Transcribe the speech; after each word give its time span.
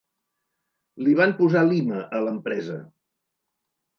Li 1.07 1.11
van 1.19 1.35
posar 1.41 1.61
Lima, 1.67 2.01
a 2.19 2.21
l'empresa! 2.27 2.79